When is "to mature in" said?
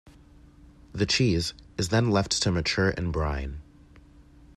2.41-3.11